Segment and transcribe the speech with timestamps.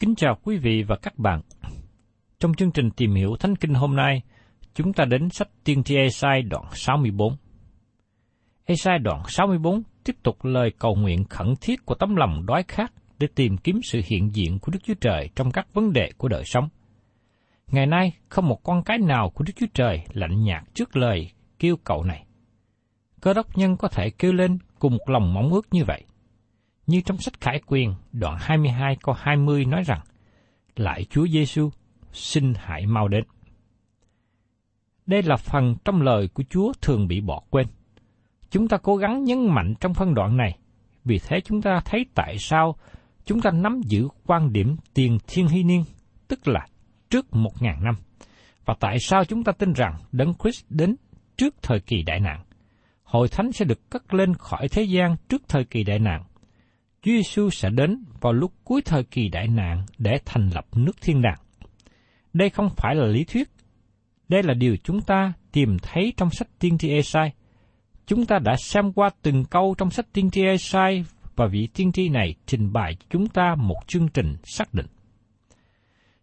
[0.00, 1.40] Kính chào quý vị và các bạn.
[2.38, 4.22] Trong chương trình tìm hiểu Thánh Kinh hôm nay,
[4.74, 7.36] chúng ta đến sách Tiên tri Esai đoạn 64.
[8.64, 12.92] Esai đoạn 64 tiếp tục lời cầu nguyện khẩn thiết của tấm lòng đói khát
[13.18, 16.28] để tìm kiếm sự hiện diện của Đức Chúa Trời trong các vấn đề của
[16.28, 16.68] đời sống.
[17.66, 21.30] Ngày nay, không một con cái nào của Đức Chúa Trời lạnh nhạt trước lời
[21.58, 22.26] kêu cầu này.
[23.20, 26.04] Cơ đốc nhân có thể kêu lên cùng một lòng mong ước như vậy.
[26.86, 30.00] Như trong sách Khải Quyền, đoạn 22 câu 20 nói rằng,
[30.76, 31.70] Lại Chúa Giêsu
[32.12, 33.24] xin hãy mau đến.
[35.06, 37.66] Đây là phần trong lời của Chúa thường bị bỏ quên.
[38.50, 40.58] Chúng ta cố gắng nhấn mạnh trong phân đoạn này,
[41.04, 42.76] vì thế chúng ta thấy tại sao
[43.24, 45.84] chúng ta nắm giữ quan điểm tiền thiên hy niên,
[46.28, 46.66] tức là
[47.10, 47.94] trước một ngàn năm,
[48.64, 50.96] và tại sao chúng ta tin rằng Đấng Christ đến
[51.36, 52.44] trước thời kỳ đại nạn.
[53.02, 56.24] Hội thánh sẽ được cất lên khỏi thế gian trước thời kỳ đại nạn.
[57.04, 60.96] Chúa Giêsu sẽ đến vào lúc cuối thời kỳ đại nạn để thành lập nước
[61.02, 61.38] thiên đàng.
[62.32, 63.50] Đây không phải là lý thuyết.
[64.28, 67.32] Đây là điều chúng ta tìm thấy trong sách tiên tri Esai.
[68.06, 71.04] Chúng ta đã xem qua từng câu trong sách tiên tri Esai
[71.36, 74.86] và vị tiên tri này trình bày cho chúng ta một chương trình xác định.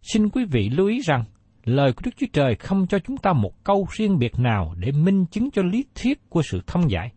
[0.01, 1.23] Xin quý vị lưu ý rằng,
[1.63, 4.91] lời của Đức Chúa Trời không cho chúng ta một câu riêng biệt nào để
[4.91, 7.11] minh chứng cho lý thuyết của sự thông giải.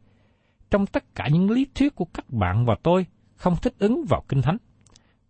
[0.70, 3.06] Trong tất cả những lý thuyết của các bạn và tôi
[3.44, 4.56] không thích ứng vào Kinh Thánh,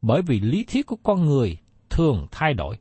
[0.03, 1.59] bởi vì lý thuyết của con người
[1.91, 2.77] thường thay đổi,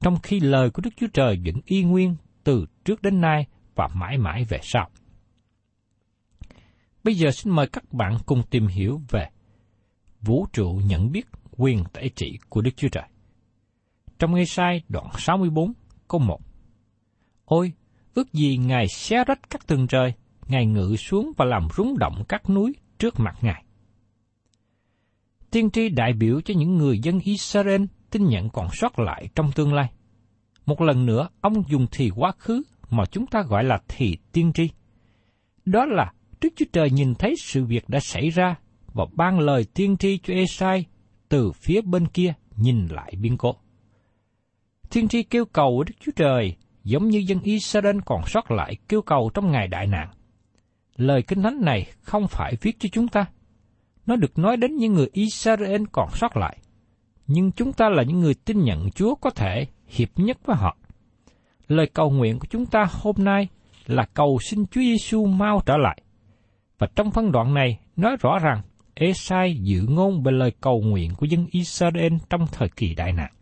[0.00, 3.88] trong khi lời của Đức Chúa Trời vẫn y nguyên từ trước đến nay và
[3.94, 4.88] mãi mãi về sau.
[7.04, 9.28] Bây giờ xin mời các bạn cùng tìm hiểu về
[10.20, 13.08] vũ trụ nhận biết quyền tể trị của Đức Chúa Trời.
[14.18, 15.72] Trong ngay Sai đoạn 64,
[16.08, 16.40] câu 1
[17.44, 17.72] Ôi,
[18.14, 20.12] ước gì Ngài xé rách các tầng trời,
[20.48, 23.64] Ngài ngự xuống và làm rung động các núi trước mặt Ngài.
[25.52, 29.52] Tiên tri đại biểu cho những người dân Israel tin nhận còn sót lại trong
[29.52, 29.90] tương lai.
[30.66, 34.52] Một lần nữa, ông dùng thì quá khứ mà chúng ta gọi là thì tiên
[34.52, 34.70] tri.
[35.64, 38.54] Đó là Đức Chúa Trời nhìn thấy sự việc đã xảy ra
[38.94, 40.84] và ban lời tiên tri cho Esai
[41.28, 43.54] từ phía bên kia nhìn lại biên cố.
[44.90, 49.02] Tiên tri kêu cầu Đức Chúa Trời giống như dân Israel còn sót lại kêu
[49.02, 50.08] cầu trong ngày đại nạn.
[50.96, 53.26] Lời kinh thánh này không phải viết cho chúng ta.
[54.06, 56.58] Nó được nói đến những người Israel còn sót lại.
[57.26, 60.76] Nhưng chúng ta là những người tin nhận Chúa có thể hiệp nhất với họ.
[61.68, 63.48] Lời cầu nguyện của chúng ta hôm nay
[63.86, 66.02] là cầu xin Chúa Giêsu mau trở lại.
[66.78, 68.62] Và trong phân đoạn này nói rõ rằng
[68.94, 73.32] Esai dự ngôn về lời cầu nguyện của dân Israel trong thời kỳ đại nạn.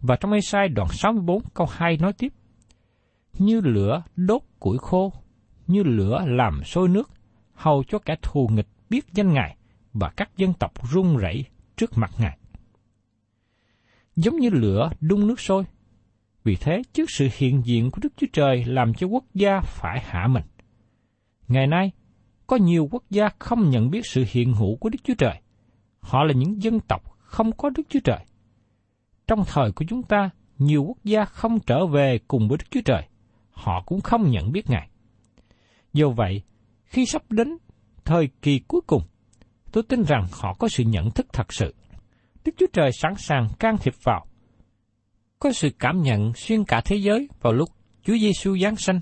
[0.00, 2.32] Và trong Esai đoạn 64 câu 2 nói tiếp,
[3.38, 5.12] Như lửa đốt củi khô,
[5.66, 7.10] như lửa làm sôi nước,
[7.54, 9.56] hầu cho kẻ thù nghịch biết danh Ngài
[9.92, 11.44] và các dân tộc run rẩy
[11.76, 12.38] trước mặt Ngài.
[14.16, 15.64] Giống như lửa đun nước sôi,
[16.44, 20.00] vì thế trước sự hiện diện của Đức Chúa Trời làm cho quốc gia phải
[20.06, 20.44] hạ mình.
[21.48, 21.90] Ngày nay,
[22.46, 25.40] có nhiều quốc gia không nhận biết sự hiện hữu của Đức Chúa Trời.
[26.00, 28.24] Họ là những dân tộc không có Đức Chúa Trời.
[29.26, 32.80] Trong thời của chúng ta, nhiều quốc gia không trở về cùng với Đức Chúa
[32.84, 33.02] Trời.
[33.50, 34.88] Họ cũng không nhận biết Ngài.
[35.92, 36.42] Do vậy,
[36.84, 37.56] khi sắp đến
[38.04, 39.02] thời kỳ cuối cùng,
[39.72, 41.74] tôi tin rằng họ có sự nhận thức thật sự.
[42.44, 44.26] Đức Chúa Trời sẵn sàng can thiệp vào.
[45.38, 47.68] Có sự cảm nhận xuyên cả thế giới vào lúc
[48.02, 49.00] Chúa Giêsu giáng sanh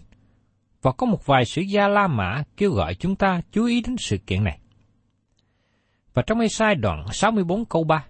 [0.83, 3.97] và có một vài sử gia La Mã kêu gọi chúng ta chú ý đến
[3.99, 4.59] sự kiện này.
[6.15, 8.05] Và trong Ê-sai đoạn 64 câu 3,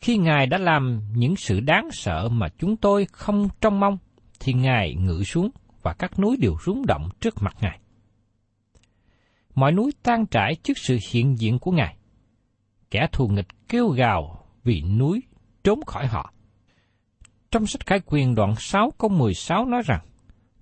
[0.00, 3.98] Khi Ngài đã làm những sự đáng sợ mà chúng tôi không trông mong,
[4.40, 5.50] thì Ngài ngự xuống
[5.82, 7.80] và các núi đều rung động trước mặt Ngài.
[9.56, 11.96] Mọi núi tan trải trước sự hiện diện của Ngài.
[12.90, 15.22] Kẻ thù nghịch kêu gào vì núi
[15.64, 16.32] trốn khỏi họ.
[17.50, 20.00] Trong sách Khải Quyền đoạn 6 câu 16 nói rằng,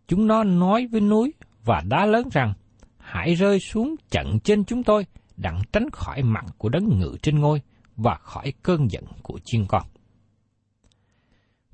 [0.08, 1.32] Chúng nó nói với núi
[1.64, 2.52] và đá lớn rằng,
[2.98, 5.06] hãy rơi xuống trận trên chúng tôi,
[5.36, 7.60] đặng tránh khỏi mặt của đấng ngự trên ngôi
[7.96, 9.82] và khỏi cơn giận của chiên con.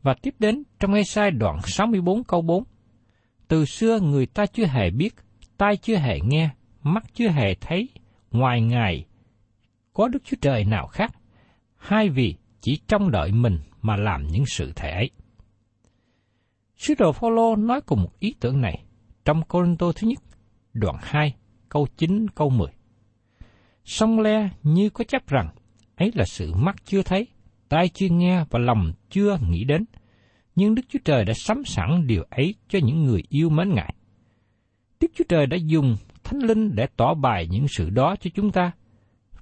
[0.02, 2.64] Và tiếp đến trong ngay sai đoạn 64 câu 4.
[3.49, 5.14] Từ xưa người ta chưa hề biết,
[5.56, 6.50] tai chưa hề nghe,
[6.82, 7.88] mắt chưa hề thấy,
[8.31, 9.06] ngoài Ngài
[9.93, 11.12] có Đức Chúa Trời nào khác,
[11.77, 15.11] hai vì chỉ trông đợi mình mà làm những sự thể ấy.
[16.77, 18.85] Sứ đồ Phaolô nói cùng một ý tưởng này
[19.25, 20.19] trong Cô-rinh-tô thứ nhất,
[20.73, 21.35] đoạn 2,
[21.69, 22.69] câu 9, câu 10.
[23.85, 25.49] Song le như có chấp rằng,
[25.97, 27.27] ấy là sự mắt chưa thấy,
[27.69, 29.85] tai chưa nghe và lòng chưa nghĩ đến.
[30.55, 33.94] Nhưng Đức Chúa Trời đã sắm sẵn điều ấy cho những người yêu mến Ngài.
[35.00, 35.97] Đức Chúa Trời đã dùng
[36.31, 38.73] Thánh Linh để tỏ bài những sự đó cho chúng ta,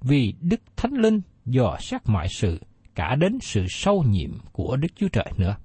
[0.01, 2.61] vì Đức Thánh Linh dò xét mọi sự,
[2.95, 5.55] cả đến sự sâu nhiệm của Đức Chúa Trời nữa.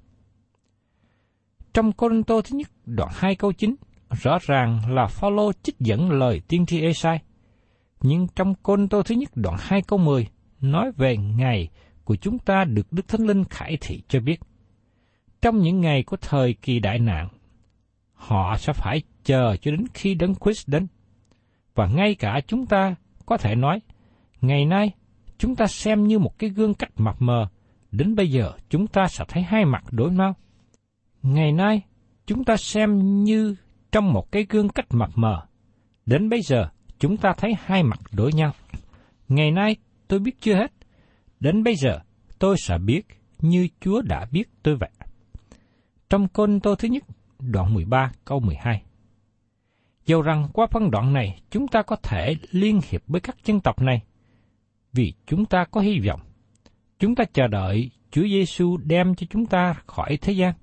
[1.74, 3.74] Trong Cô-rinh-tô thứ nhất đoạn 2 câu 9,
[4.10, 7.18] rõ ràng là Phaolô trích dẫn lời tiên tri Esai.
[8.02, 10.26] Nhưng trong Cô-rinh-tô thứ nhất đoạn 2 câu 10
[10.60, 11.68] nói về ngày
[12.04, 14.40] của chúng ta được Đức Thánh Linh khải thị cho biết.
[15.42, 17.28] Trong những ngày của thời kỳ đại nạn,
[18.12, 20.86] họ sẽ phải chờ cho đến khi Đấng Christ đến.
[21.74, 22.94] Và ngay cả chúng ta
[23.26, 23.80] có thể nói,
[24.40, 24.90] ngày nay
[25.38, 27.48] chúng ta xem như một cái gương cách mập mờ,
[27.92, 30.34] đến bây giờ chúng ta sẽ thấy hai mặt đối mau.
[31.22, 31.82] Ngày nay,
[32.26, 33.56] chúng ta xem như
[33.92, 35.46] trong một cái gương cách mập mờ.
[36.06, 36.68] Đến bây giờ,
[36.98, 38.52] chúng ta thấy hai mặt đối nhau.
[39.28, 39.76] Ngày nay,
[40.08, 40.72] tôi biết chưa hết.
[41.40, 42.00] Đến bây giờ,
[42.38, 43.02] tôi sẽ biết
[43.40, 44.90] như Chúa đã biết tôi vậy.
[46.10, 47.02] Trong Côn Tô thứ nhất,
[47.38, 48.82] đoạn 13 câu 12.
[50.06, 53.60] Dầu rằng qua phân đoạn này chúng ta có thể liên hiệp với các dân
[53.60, 54.02] tộc này,
[54.92, 56.20] vì chúng ta có hy vọng.
[56.98, 60.54] Chúng ta chờ đợi Chúa Giêsu đem cho chúng ta khỏi thế gian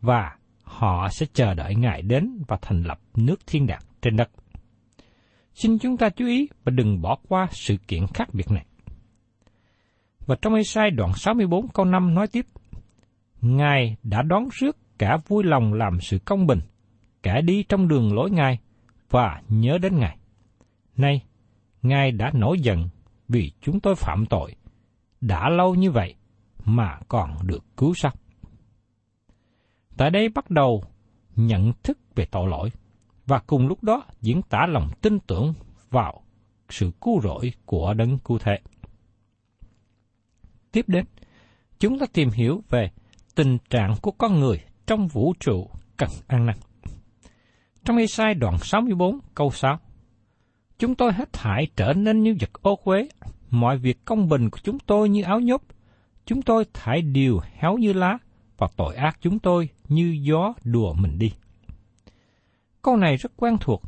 [0.00, 4.30] và họ sẽ chờ đợi Ngài đến và thành lập nước thiên đàng trên đất.
[5.54, 8.64] Xin chúng ta chú ý và đừng bỏ qua sự kiện khác biệt này.
[10.26, 12.46] Và trong Ê-sai đoạn 64 câu 5 nói tiếp,
[13.40, 16.60] Ngài đã đón rước cả vui lòng làm sự công bình,
[17.22, 18.58] cả đi trong đường lối Ngài
[19.10, 20.18] và nhớ đến Ngài.
[20.96, 21.24] Nay,
[21.82, 22.88] Ngài đã nổi giận
[23.28, 24.54] vì chúng tôi phạm tội,
[25.20, 26.14] đã lâu như vậy
[26.64, 28.14] mà còn được cứu sắc.
[29.96, 30.82] Tại đây bắt đầu
[31.36, 32.70] nhận thức về tội lỗi
[33.26, 35.54] và cùng lúc đó diễn tả lòng tin tưởng
[35.90, 36.22] vào
[36.68, 38.58] sự cứu rỗi của đấng cứu thế.
[40.72, 41.04] Tiếp đến,
[41.78, 42.90] chúng ta tìm hiểu về
[43.34, 46.56] tình trạng của con người trong vũ trụ cần ăn năn.
[47.84, 49.78] Trong Ê-sai đoạn 64 câu 6,
[50.78, 53.08] Chúng tôi hết thải trở nên như vật ô quế,
[53.50, 55.62] mọi việc công bình của chúng tôi như áo nhốt,
[56.26, 58.18] chúng tôi thải điều héo như lá,
[58.58, 61.32] và tội ác chúng tôi như gió đùa mình đi.
[62.82, 63.82] Câu này rất quen thuộc,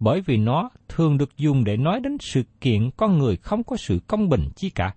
[0.00, 3.76] bởi vì nó thường được dùng để nói đến sự kiện con người không có
[3.76, 4.94] sự công bình chi cả.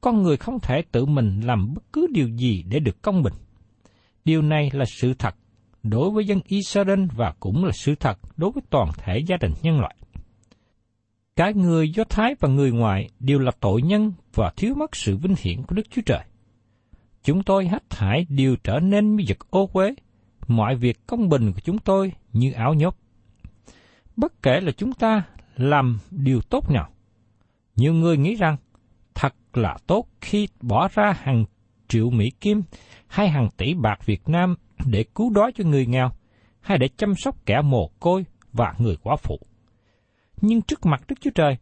[0.00, 3.34] Con người không thể tự mình làm bất cứ điều gì để được công bình.
[4.24, 5.34] Điều này là sự thật
[5.84, 9.52] đối với dân Israel và cũng là sự thật đối với toàn thể gia đình
[9.62, 9.96] nhân loại.
[11.36, 15.16] Cả người Do Thái và người ngoại đều là tội nhân và thiếu mất sự
[15.16, 16.24] vinh hiển của Đức Chúa Trời
[17.24, 19.94] chúng tôi hết thải đều trở nên như vật ô uế,
[20.48, 22.96] mọi việc công bình của chúng tôi như áo nhốt.
[24.16, 25.22] Bất kể là chúng ta
[25.56, 26.90] làm điều tốt nào,
[27.76, 28.56] nhiều người nghĩ rằng
[29.14, 31.44] thật là tốt khi bỏ ra hàng
[31.88, 32.62] triệu Mỹ Kim
[33.06, 34.54] hay hàng tỷ bạc Việt Nam
[34.86, 36.10] để cứu đói cho người nghèo,
[36.60, 39.38] hay để chăm sóc kẻ mồ côi và người quá phụ.
[40.40, 41.56] Nhưng trước mặt Đức Chúa Trời,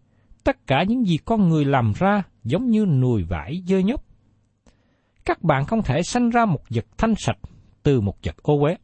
[0.44, 4.04] tất cả những gì con người làm ra giống như nùi vải dơ nhóc.
[5.24, 7.38] Các bạn không thể sanh ra một vật thanh sạch
[7.82, 8.76] từ một vật ô uế.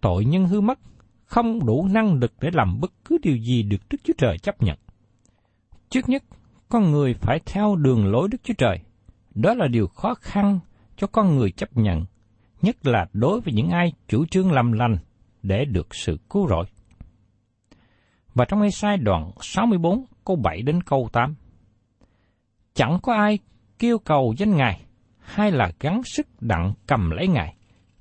[0.00, 0.78] Tội nhân hư mất,
[1.24, 4.62] không đủ năng lực để làm bất cứ điều gì được Đức Chúa Trời chấp
[4.62, 4.78] nhận.
[5.88, 6.24] Trước nhất,
[6.68, 8.80] con người phải theo đường lối Đức Chúa Trời.
[9.34, 10.60] Đó là điều khó khăn
[10.96, 12.04] cho con người chấp nhận,
[12.62, 14.96] nhất là đối với những ai chủ trương làm lành
[15.42, 16.64] để được sự cứu rỗi.
[18.34, 21.34] Và trong Ê-sai đoạn 64 câu 7 đến câu 8.
[22.74, 23.38] Chẳng có ai
[23.78, 24.80] kêu cầu danh Ngài,
[25.20, 27.56] hay là gắng sức đặng cầm lấy Ngài,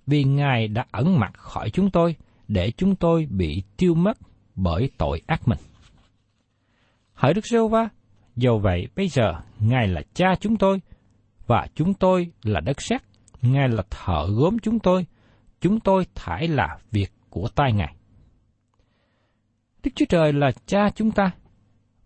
[0.08, 2.16] vì Ngài đã ẩn mặt khỏi chúng tôi,
[2.48, 4.18] để chúng tôi bị tiêu mất
[4.56, 5.60] bởi tội ác mình.
[7.14, 7.90] Hỡi Đức giê va
[8.36, 10.82] dầu vậy bây giờ Ngài là cha chúng tôi,
[11.48, 13.02] và chúng tôi là đất sét,
[13.46, 15.06] Ngài là thợ gốm chúng tôi,
[15.62, 17.96] chúng tôi thải là việc của tay Ngài.
[19.84, 21.32] Đức Chúa Trời là cha chúng ta,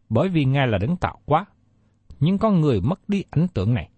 [0.10, 1.46] bởi vì Ngài là đấng tạo quá.
[2.19, 3.89] Nhưng con người mất đi ảnh tượng này.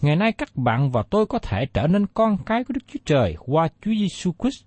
[0.00, 3.00] Ngày nay các bạn và tôi có thể trở nên con cái của Đức Chúa
[3.04, 4.64] Trời qua Chúa Giêsu Christ.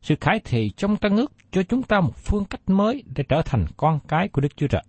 [0.00, 3.42] Sự khải thị trong tăng ước cho chúng ta một phương cách mới để trở
[3.44, 4.84] thành con cái của Đức Chúa Trời.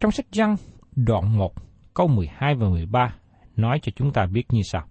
[0.00, 0.56] Trong sách Giăng,
[0.96, 1.54] đoạn 1,
[1.94, 3.14] câu 12 và 13
[3.56, 4.88] nói cho chúng ta biết như sau.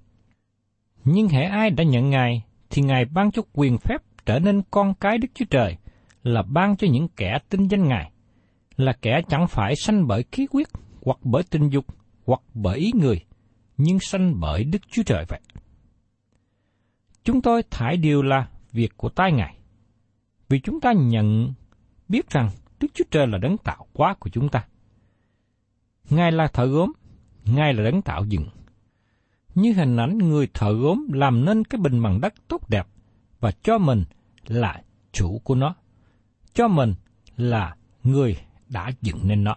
[1.03, 4.93] Nhưng hệ ai đã nhận Ngài, thì Ngài ban cho quyền phép trở nên con
[4.93, 5.77] cái Đức Chúa Trời,
[6.23, 8.11] là ban cho những kẻ tin danh Ngài,
[8.77, 10.67] là kẻ chẳng phải sanh bởi khí quyết
[11.01, 11.85] hoặc bởi tình dục,
[12.25, 13.25] hoặc bởi ý người,
[13.77, 15.41] nhưng sanh bởi Đức Chúa Trời vậy.
[17.23, 19.57] Chúng tôi thải điều là việc của tai Ngài,
[20.49, 21.53] vì chúng ta nhận
[22.09, 24.65] biết rằng Đức Chúa Trời là đấng tạo hóa của chúng ta.
[26.09, 26.91] Ngài là thợ gốm,
[27.45, 28.45] Ngài là đấng tạo dựng.
[29.55, 32.87] Như hình ảnh người thợ gốm làm nên cái bình bằng đất tốt đẹp
[33.39, 34.03] và cho mình
[34.47, 34.81] là
[35.11, 35.75] chủ của nó.
[36.53, 36.93] Cho mình
[37.37, 38.37] là người
[38.69, 39.55] đã dựng nên nó.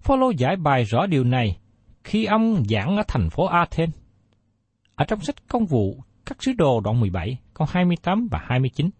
[0.00, 1.58] Phaolô giải bài rõ điều này
[2.04, 3.94] khi ông giảng ở thành phố Athens.
[4.94, 8.90] Ở trong sách công vụ các sứ đồ đoạn 17, câu 28 và 29.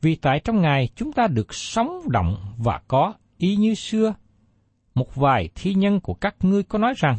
[0.00, 4.14] Vì tại trong Ngài chúng ta được sống động và có ý như xưa.
[4.96, 7.16] Một vài thi nhân của các ngươi có nói rằng,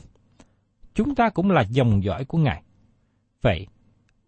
[0.94, 2.64] chúng ta cũng là dòng dõi của Ngài.
[3.42, 3.68] Vậy,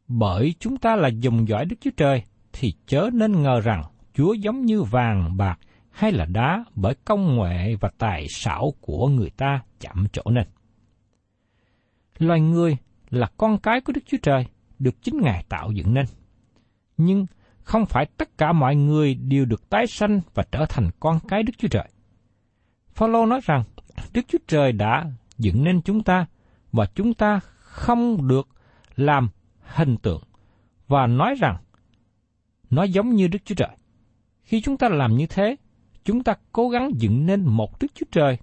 [0.07, 4.33] bởi chúng ta là dòng dõi Đức Chúa Trời, thì chớ nên ngờ rằng Chúa
[4.33, 9.29] giống như vàng bạc hay là đá bởi công nghệ và tài xảo của người
[9.29, 10.47] ta chạm chỗ nên.
[12.17, 12.77] Loài người
[13.09, 14.45] là con cái của Đức Chúa Trời,
[14.79, 16.05] được chính Ngài tạo dựng nên.
[16.97, 17.25] Nhưng
[17.63, 21.43] không phải tất cả mọi người đều được tái sanh và trở thành con cái
[21.43, 21.89] Đức Chúa Trời.
[22.99, 23.63] Phaolô nói rằng
[24.13, 26.25] Đức Chúa Trời đã dựng nên chúng ta
[26.71, 28.47] và chúng ta không được
[28.95, 29.29] làm
[29.61, 30.23] hình tượng
[30.87, 31.57] và nói rằng
[32.69, 33.77] nó giống như Đức Chúa Trời.
[34.43, 35.55] Khi chúng ta làm như thế,
[36.03, 38.37] chúng ta cố gắng dựng nên một Đức Chúa Trời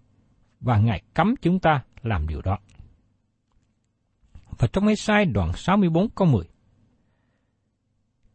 [0.60, 2.58] và Ngài cấm chúng ta làm điều đó.
[4.58, 6.44] Và trong Ê-sai đoạn 64 câu 10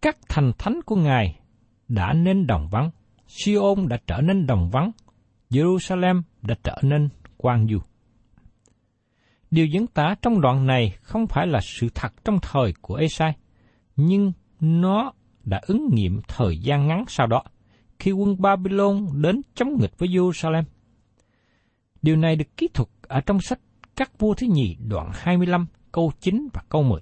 [0.02, 1.40] Các thành thánh của Ngài
[1.88, 2.92] đã nên đồng vắng,
[3.28, 4.92] Siôn đã trở nên đồng vắng,
[5.52, 7.80] Jerusalem đã trở nên quang du.
[9.52, 13.34] Điều diễn tả trong đoạn này không phải là sự thật trong thời của Esai,
[13.96, 17.44] nhưng nó đã ứng nghiệm thời gian ngắn sau đó,
[18.00, 20.64] khi quân Babylon đến chống nghịch với Jerusalem.
[22.02, 23.60] Điều này được ký thuật ở trong sách
[23.96, 27.02] Các vua thứ nhì đoạn 25 câu 9 và câu 10.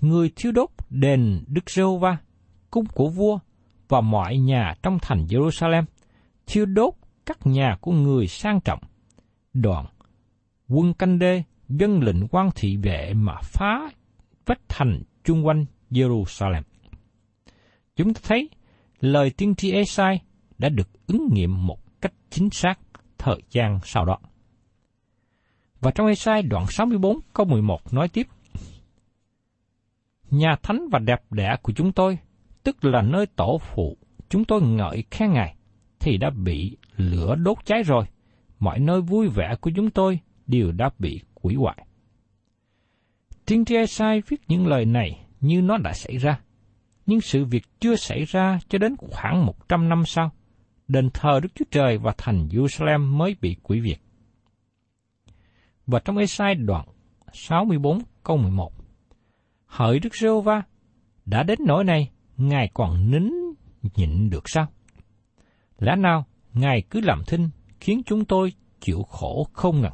[0.00, 2.16] Người thiêu đốt đền Đức giê va
[2.70, 3.38] cung của vua
[3.88, 5.84] và mọi nhà trong thành Jerusalem,
[6.46, 6.94] thiêu đốt
[7.26, 8.80] các nhà của người sang trọng.
[9.54, 9.86] Đoạn,
[10.68, 13.90] quân canh đê dân lệnh quan thị vệ mà phá
[14.46, 16.62] vách thành chung quanh Jerusalem.
[17.96, 18.48] Chúng ta thấy
[19.00, 20.20] lời tiên tri Esai
[20.58, 22.78] đã được ứng nghiệm một cách chính xác
[23.18, 24.18] thời gian sau đó.
[25.80, 28.26] Và trong Esai đoạn 64 câu 11 nói tiếp,
[30.30, 32.18] Nhà thánh và đẹp đẽ của chúng tôi,
[32.62, 33.96] tức là nơi tổ phụ,
[34.28, 35.56] chúng tôi ngợi khen Ngài,
[36.00, 38.04] thì đã bị lửa đốt cháy rồi.
[38.58, 41.86] Mọi nơi vui vẻ của chúng tôi đều đã bị hủy hoại.
[43.46, 46.40] Tiên tri Esai viết những lời này như nó đã xảy ra
[47.06, 50.30] nhưng sự việc chưa xảy ra cho đến khoảng một trăm năm sau.
[50.88, 53.96] Đền thờ Đức Chúa Trời và thành Jerusalem mới bị quỷ việt.
[55.86, 56.86] Và trong Esai đoạn
[57.32, 58.72] 64 câu 11
[59.66, 60.62] Hỡi Đức giê va
[61.24, 63.30] đã đến nỗi này, Ngài còn nín
[63.96, 64.66] nhịn được sao?
[65.78, 66.24] Lẽ nào
[66.54, 69.92] Ngài cứ làm thinh khiến chúng tôi chịu khổ không ngừng.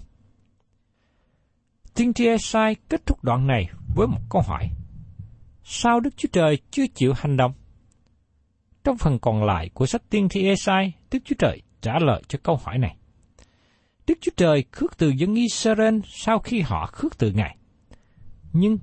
[1.95, 4.71] Tiên tri Esai kết thúc đoạn này với một câu hỏi.
[5.65, 7.53] Sao Đức Chúa Trời chưa chịu hành động?
[8.85, 12.39] Trong phần còn lại của sách tiên tri Esai, Đức Chúa Trời trả lời cho
[12.43, 12.97] câu hỏi này.
[14.07, 17.57] Đức Chúa Trời khước từ dân Israel sau khi họ khước từ Ngài.
[18.53, 18.79] Nhưng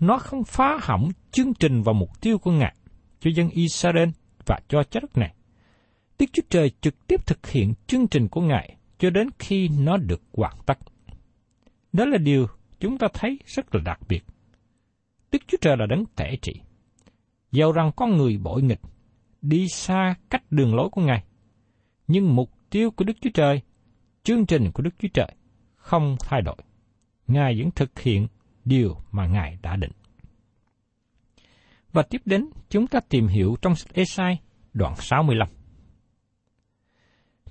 [0.00, 2.74] nó không phá hỏng chương trình và mục tiêu của Ngài
[3.20, 4.08] cho dân Israel
[4.46, 5.34] và cho trái đất này.
[6.18, 9.96] Đức Chúa Trời trực tiếp thực hiện chương trình của Ngài cho đến khi nó
[9.96, 10.78] được hoàn tất.
[11.92, 12.46] Đó là điều
[12.80, 14.24] chúng ta thấy rất là đặc biệt.
[15.32, 16.60] Đức Chúa Trời là đấng tể trị.
[17.52, 18.80] Dầu rằng con người bội nghịch,
[19.42, 21.24] đi xa cách đường lối của Ngài,
[22.06, 23.60] nhưng mục tiêu của Đức Chúa Trời,
[24.22, 25.32] chương trình của Đức Chúa Trời
[25.76, 26.56] không thay đổi.
[27.26, 28.26] Ngài vẫn thực hiện
[28.64, 29.92] điều mà Ngài đã định.
[31.92, 34.38] Và tiếp đến, chúng ta tìm hiểu trong sách Esai
[34.72, 35.48] đoạn 65.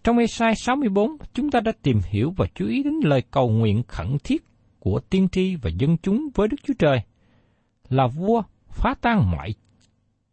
[0.05, 3.83] Trong Esai 64, chúng ta đã tìm hiểu và chú ý đến lời cầu nguyện
[3.87, 4.45] khẩn thiết
[4.79, 7.01] của tiên tri và dân chúng với Đức Chúa Trời
[7.89, 9.53] là vua phá tan mọi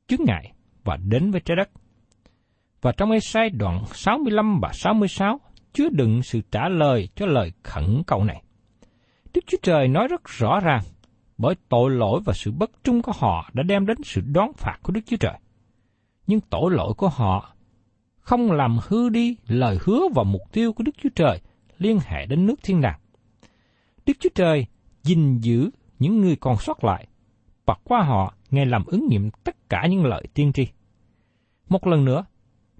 [0.09, 0.53] chướng ngại
[0.85, 1.71] và đến với trái đất.
[2.81, 5.41] Và trong Esai đoạn 65 và 66
[5.73, 8.43] chứa đựng sự trả lời cho lời khẩn cầu này.
[9.35, 10.83] Đức Chúa Trời nói rất rõ ràng,
[11.39, 14.79] bởi tội lỗi và sự bất trung của họ đã đem đến sự đón phạt
[14.83, 15.39] của Đức Chúa Trời.
[16.27, 17.55] Nhưng tội lỗi của họ
[18.23, 21.41] không làm hư đi lời hứa và mục tiêu của Đức Chúa Trời
[21.79, 23.01] liên hệ đến nước thiên đàng.
[24.07, 24.67] Đức Chúa Trời
[25.03, 27.07] gìn giữ những người còn sót lại,
[27.67, 30.67] và qua họ Ngài làm ứng nghiệm tất cả những lời tiên tri.
[31.69, 32.25] Một lần nữa,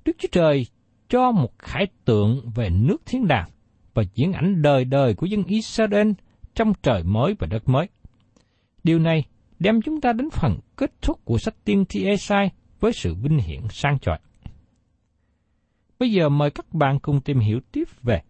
[0.05, 0.67] Đức Chúa Trời
[1.09, 3.49] cho một khải tượng về nước thiên đàng
[3.95, 6.11] và diễn ảnh đời đời của dân Israel
[6.55, 7.89] trong trời mới và đất mới.
[8.85, 9.25] Điều này
[9.59, 12.51] đem chúng ta đến phần kết thúc của sách tiên tri Esai
[12.81, 14.19] với sự vinh hiển sang chói.
[16.03, 18.23] Bây giờ mời các bạn cùng tìm hiểu tiếp về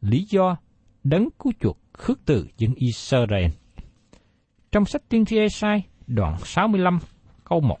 [0.00, 0.56] lý do
[1.04, 3.50] đấng cứu chuộc khước từ dân Israel.
[4.72, 6.98] Trong sách tiên tri Esai, đoạn 65,
[7.44, 7.78] câu 1.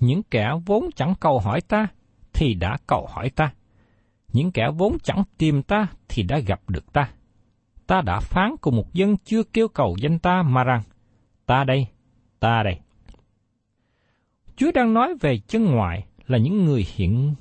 [0.00, 1.88] Những kẻ vốn chẳng cầu hỏi ta,
[2.32, 3.52] thì đã cầu hỏi ta.
[4.32, 7.10] Những kẻ vốn chẳng tìm ta, thì đã gặp được ta.
[7.86, 10.82] Ta đã phán cùng một dân chưa kêu cầu danh ta mà rằng,
[11.46, 11.86] ta đây,
[12.40, 12.80] ta đây.
[14.56, 17.34] Chúa đang nói về chân ngoại là những người hiện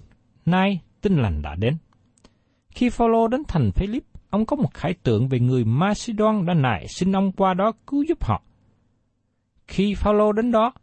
[0.48, 1.78] nay tin lành đã đến.
[2.70, 6.88] Khi Phaolô đến thành Philip, ông có một khải tượng về người Macedon đã nại
[6.88, 8.42] xin ông qua đó cứu giúp họ.
[9.68, 10.74] Khi Phaolô đến đó,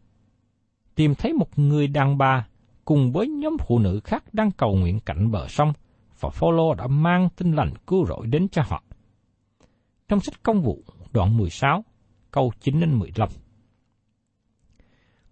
[0.95, 2.47] tìm thấy một người đàn bà
[2.85, 5.73] cùng với nhóm phụ nữ khác đang cầu nguyện cạnh bờ sông,
[6.21, 8.83] và Phaolô đã mang tin lành cứu rỗi đến cho họ.
[10.09, 11.85] Trong sách công vụ đoạn 16,
[12.31, 13.29] câu 9 đến 15.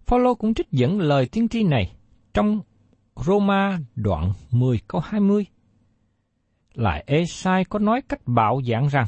[0.06, 1.92] Phaolô cũng trích dẫn lời tiên tri này
[2.34, 2.60] trong
[3.16, 5.46] Roma đoạn 10 câu 20.
[6.74, 9.06] Lại Esai có nói cách bạo dạng rằng,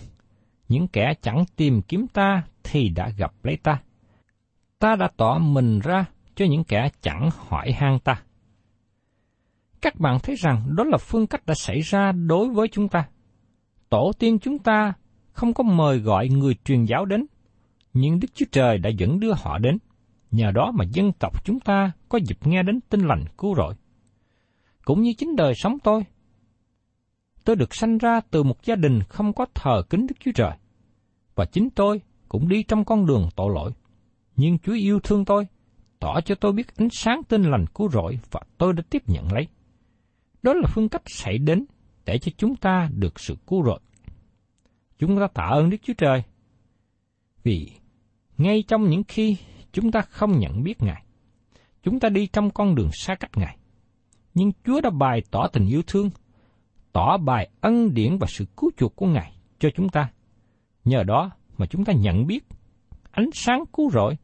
[0.68, 3.82] những kẻ chẳng tìm kiếm ta thì đã gặp lấy ta.
[4.78, 8.22] Ta đã tỏ mình ra cho những kẻ chẳng hỏi han ta.
[9.80, 13.08] Các bạn thấy rằng đó là phương cách đã xảy ra đối với chúng ta.
[13.88, 14.92] Tổ tiên chúng ta
[15.32, 17.26] không có mời gọi người truyền giáo đến,
[17.92, 19.78] nhưng Đức Chúa Trời đã dẫn đưa họ đến.
[20.30, 23.74] Nhờ đó mà dân tộc chúng ta có dịp nghe đến tin lành cứu rỗi
[24.84, 26.04] cũng như chính đời sống tôi.
[27.44, 30.52] Tôi được sanh ra từ một gia đình không có thờ kính Đức Chúa Trời,
[31.34, 33.72] và chính tôi cũng đi trong con đường tội lỗi.
[34.36, 35.46] Nhưng Chúa yêu thương tôi,
[35.98, 39.32] tỏ cho tôi biết ánh sáng tinh lành cứu rỗi và tôi đã tiếp nhận
[39.32, 39.46] lấy.
[40.42, 41.64] Đó là phương cách xảy đến
[42.04, 43.80] để cho chúng ta được sự cứu rỗi.
[44.98, 46.22] Chúng ta tạ ơn Đức Chúa Trời,
[47.42, 47.70] vì
[48.38, 49.36] ngay trong những khi
[49.72, 51.04] chúng ta không nhận biết Ngài,
[51.82, 53.58] chúng ta đi trong con đường xa cách Ngài
[54.34, 56.10] nhưng Chúa đã bày tỏ tình yêu thương,
[56.92, 60.10] tỏ bài ân điển và sự cứu chuộc của Ngài cho chúng ta.
[60.84, 62.44] Nhờ đó mà chúng ta nhận biết
[63.10, 64.16] ánh sáng cứu rỗi,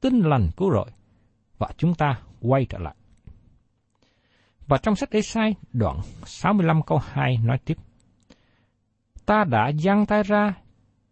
[0.00, 0.90] tinh lành cứu rỗi,
[1.58, 2.94] và chúng ta quay trở lại.
[4.66, 7.76] Và trong sách Esai đoạn 65 câu 2 nói tiếp.
[9.26, 10.54] Ta đã giăng tay ra,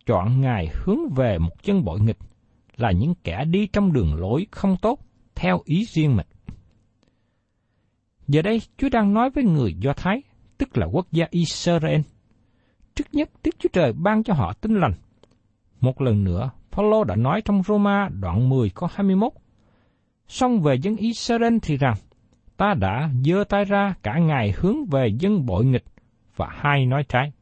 [0.06, 2.18] chọn Ngài hướng về một chân bội nghịch,
[2.76, 4.98] là những kẻ đi trong đường lối không tốt,
[5.34, 6.26] theo ý riêng mình.
[8.28, 10.22] Giờ đây, Chúa đang nói với người Do Thái,
[10.58, 12.00] tức là quốc gia Israel.
[12.94, 14.92] Trước nhất, Đức Chúa Trời ban cho họ tinh lành.
[15.80, 19.32] Một lần nữa, Phaolô đã nói trong Roma đoạn 10 có 21.
[20.28, 21.94] Xong về dân Israel thì rằng,
[22.56, 25.84] ta đã dơ tay ra cả ngày hướng về dân bội nghịch
[26.36, 27.32] và hai nói trái.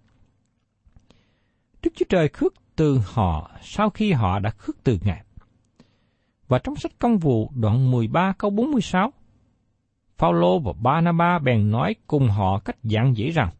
[1.83, 5.25] Đức Chúa Trời khước từ họ sau khi họ đã khước từ Ngài.
[6.49, 9.13] Và trong sách công vụ đoạn 13 câu 46,
[10.19, 13.51] Phaolô và Barnabas bèn nói cùng họ cách giảng dễ rằng,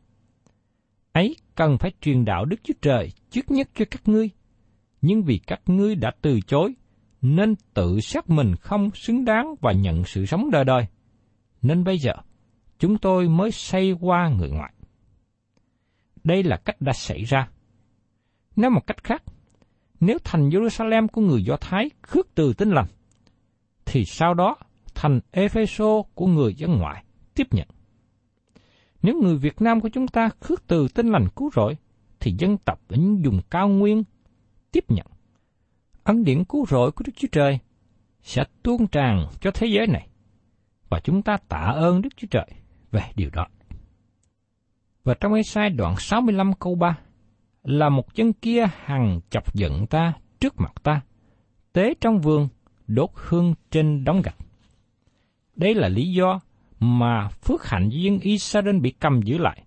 [1.13, 4.31] ấy cần phải truyền đạo Đức Chúa Trời trước nhất cho các ngươi,
[5.03, 6.75] nhưng vì các ngươi đã từ chối,
[7.23, 10.87] nên tự xác mình không xứng đáng và nhận sự sống đời đời.
[11.63, 12.13] Nên bây giờ,
[12.79, 14.73] chúng tôi mới xây qua người ngoại.
[16.25, 17.49] Đây là cách đã xảy ra.
[18.57, 19.23] Nếu một cách khác,
[20.01, 22.87] nếu thành Jerusalem của người Do Thái khước từ tinh lành,
[23.85, 24.57] thì sau đó
[24.97, 27.05] thành Epheso của người dân ngoại
[27.35, 27.69] tiếp nhận.
[29.03, 31.77] Nếu người Việt Nam của chúng ta khước từ tinh lành cứu rỗi,
[32.21, 34.05] thì dân tộc ở những vùng cao nguyên
[34.73, 35.07] tiếp nhận.
[36.05, 37.59] Ân điển cứu rỗi của Đức Chúa Trời
[38.23, 40.09] sẽ tuôn tràn cho thế giới này,
[40.89, 42.47] và chúng ta tạ ơn Đức Chúa Trời
[42.91, 43.47] về điều đó.
[45.05, 46.99] Và trong Ê-sai đoạn 65 câu 3
[47.63, 51.01] là một chân kia hằng chọc giận ta trước mặt ta,
[51.73, 52.49] tế trong vườn,
[52.87, 54.37] đốt hương trên đống gạch.
[55.57, 56.41] Đây là lý do
[56.81, 59.63] mà phước hạnh dân Israel bị cầm giữ lại,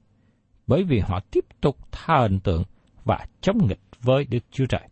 [0.67, 2.63] bởi vì họ tiếp tục thờ hình tượng
[3.03, 4.89] và chống nghịch với Đức Chúa Trời.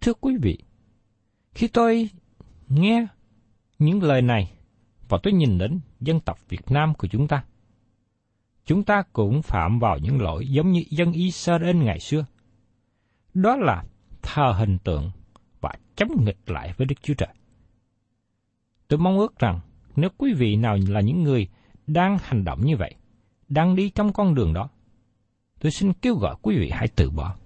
[0.00, 0.58] Thưa quý vị,
[1.54, 2.10] khi tôi
[2.68, 3.06] nghe
[3.78, 4.52] những lời này
[5.08, 7.44] và tôi nhìn đến dân tộc Việt Nam của chúng ta,
[8.64, 12.26] chúng ta cũng phạm vào những lỗi giống như dân Israel ngày xưa.
[13.34, 13.84] Đó là
[14.22, 15.10] thờ hình tượng
[15.60, 17.34] và chống nghịch lại với Đức Chúa Trời.
[18.88, 19.60] Tôi mong ước rằng
[19.96, 21.48] nếu quý vị nào là những người
[21.86, 22.94] đang hành động như vậy,
[23.48, 24.68] đang đi trong con đường đó,
[25.60, 27.36] tôi xin kêu gọi quý vị hãy từ bỏ.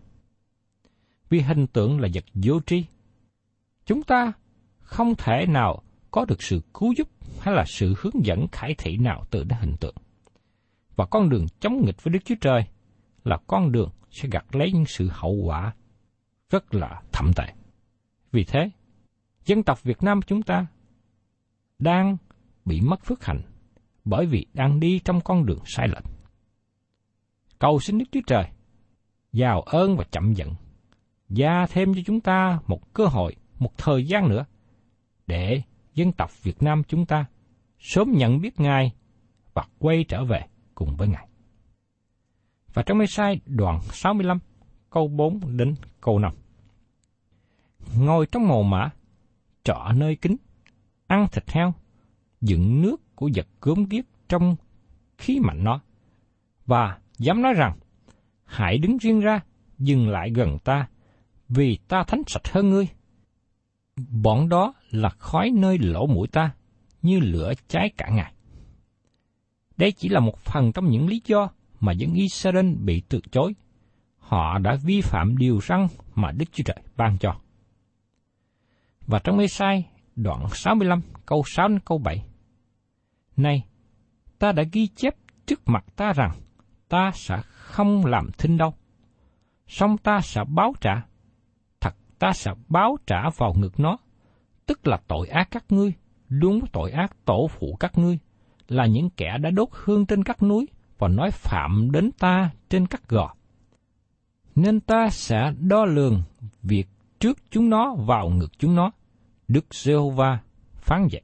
[1.28, 2.84] Vì hình tượng là vật vô tri.
[3.86, 4.32] Chúng ta
[4.80, 7.08] không thể nào có được sự cứu giúp
[7.40, 9.94] hay là sự hướng dẫn khải thị nào từ đến hình tượng.
[10.96, 12.64] Và con đường chống nghịch với Đức Chúa Trời
[13.24, 15.74] là con đường sẽ gặt lấy những sự hậu quả
[16.50, 17.44] rất là thậm tệ.
[18.32, 18.70] Vì thế,
[19.44, 20.66] dân tộc Việt Nam chúng ta
[21.82, 22.16] đang
[22.64, 23.40] bị mất phước hạnh
[24.04, 26.04] bởi vì đang đi trong con đường sai lệch.
[27.58, 28.44] Cầu xin Đức Chúa Trời,
[29.32, 30.54] giàu ơn và chậm giận,
[31.28, 34.44] gia thêm cho chúng ta một cơ hội, một thời gian nữa,
[35.26, 35.62] để
[35.94, 37.24] dân tộc Việt Nam chúng ta
[37.78, 38.92] sớm nhận biết Ngài
[39.54, 41.28] và quay trở về cùng với Ngài.
[42.74, 44.38] Và trong Mê-sai đoạn 65,
[44.90, 46.34] câu 4 đến câu 5.
[47.98, 48.90] Ngồi trong mồ mã,
[49.64, 50.36] trọ nơi kính,
[51.12, 51.74] ăn thịt heo,
[52.40, 54.56] dựng nước của vật gớm ghiếc trong
[55.18, 55.80] khí mạnh nó,
[56.66, 57.78] và dám nói rằng,
[58.44, 59.40] hãy đứng riêng ra,
[59.78, 60.88] dừng lại gần ta,
[61.48, 62.88] vì ta thánh sạch hơn ngươi.
[63.96, 66.50] Bọn đó là khói nơi lỗ mũi ta,
[67.02, 68.32] như lửa cháy cả ngày.
[69.76, 73.54] Đây chỉ là một phần trong những lý do mà dân Israel bị từ chối.
[74.18, 77.40] Họ đã vi phạm điều răn mà Đức Chúa Trời ban cho.
[79.06, 82.24] Và trong Ê-sai đoạn 65 câu 6 đến câu 7.
[83.36, 83.64] Này,
[84.38, 85.14] ta đã ghi chép
[85.46, 86.30] trước mặt ta rằng
[86.88, 88.74] ta sẽ không làm thinh đâu.
[89.66, 91.02] Xong ta sẽ báo trả.
[91.80, 93.96] Thật ta sẽ báo trả vào ngực nó.
[94.66, 95.92] Tức là tội ác các ngươi,
[96.28, 98.18] đúng tội ác tổ phụ các ngươi,
[98.68, 102.86] là những kẻ đã đốt hương trên các núi và nói phạm đến ta trên
[102.86, 103.34] các gò.
[104.54, 106.22] Nên ta sẽ đo lường
[106.62, 106.88] việc
[107.20, 108.90] trước chúng nó vào ngực chúng nó.
[109.48, 110.40] Đức Giê-hô-va
[110.76, 111.22] phán vậy.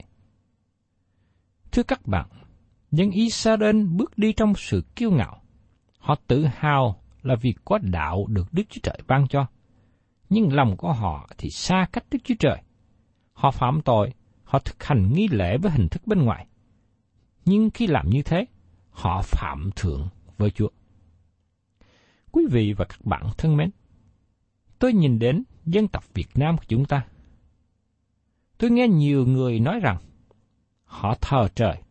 [1.72, 2.28] Thưa các bạn,
[2.90, 5.42] dân Israel bước đi trong sự kiêu ngạo.
[5.98, 9.46] Họ tự hào là vì có đạo được Đức Chúa Trời ban cho.
[10.30, 12.62] Nhưng lòng của họ thì xa cách Đức Chúa Trời.
[13.32, 14.12] Họ phạm tội,
[14.44, 16.46] họ thực hành nghi lễ với hình thức bên ngoài.
[17.44, 18.44] Nhưng khi làm như thế,
[18.90, 20.68] họ phạm thượng với Chúa.
[22.32, 23.70] Quý vị và các bạn thân mến,
[24.78, 27.06] tôi nhìn đến dân tộc Việt Nam của chúng ta.
[28.58, 29.96] Tôi nghe nhiều người nói rằng
[30.84, 31.82] họ thờ trời.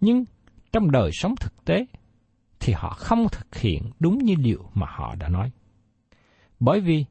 [0.00, 0.24] Nhưng
[0.72, 1.86] trong đời sống thực tế
[2.60, 5.50] thì họ không thực hiện đúng như điều mà họ đã nói.
[6.60, 7.04] Bởi vì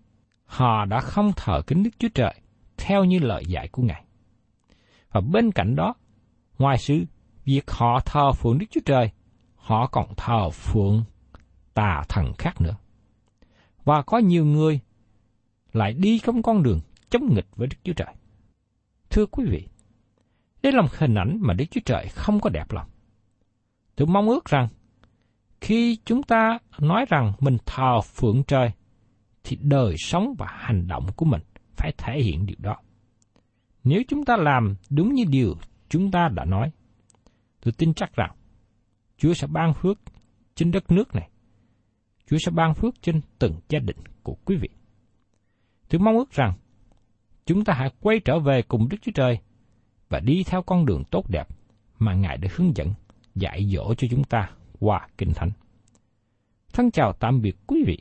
[0.45, 2.33] họ đã không thờ kính Đức Chúa Trời
[2.77, 4.05] theo như lời dạy của Ngài.
[5.11, 5.93] Và bên cạnh đó,
[6.59, 7.05] ngoài sự
[7.45, 9.11] việc họ thờ phượng Đức Chúa Trời,
[9.55, 11.03] họ còn thờ phượng
[11.73, 12.75] tà thần khác nữa.
[13.83, 14.79] Và có nhiều người
[15.73, 18.15] lại đi trong con đường chống nghịch với Đức Chúa Trời.
[19.13, 19.67] Thưa quý vị,
[20.63, 22.89] đây là một hình ảnh mà Đức Chúa Trời không có đẹp lòng.
[23.95, 24.67] Tôi mong ước rằng,
[25.61, 28.71] khi chúng ta nói rằng mình thờ phượng trời,
[29.43, 31.41] thì đời sống và hành động của mình
[31.75, 32.75] phải thể hiện điều đó.
[33.83, 35.55] Nếu chúng ta làm đúng như điều
[35.89, 36.71] chúng ta đã nói,
[37.61, 38.35] tôi tin chắc rằng
[39.17, 39.99] Chúa sẽ ban phước
[40.55, 41.29] trên đất nước này.
[42.25, 44.69] Chúa sẽ ban phước trên từng gia đình của quý vị.
[45.89, 46.53] Tôi mong ước rằng
[47.45, 49.39] chúng ta hãy quay trở về cùng Đức Chúa Trời
[50.09, 51.47] và đi theo con đường tốt đẹp
[51.99, 52.93] mà Ngài đã hướng dẫn,
[53.35, 55.49] dạy dỗ cho chúng ta qua Kinh Thánh.
[56.73, 57.97] Thân chào tạm biệt quý vị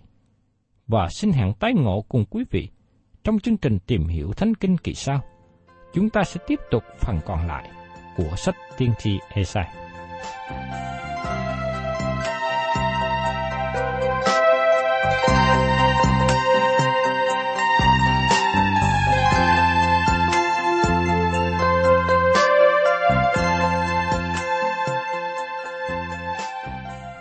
[0.87, 2.68] và xin hẹn tái ngộ cùng quý vị
[3.24, 5.20] trong chương trình tìm hiểu Thánh Kinh kỳ sau.
[5.94, 7.70] Chúng ta sẽ tiếp tục phần còn lại
[8.16, 9.68] của sách tiên tri Esai.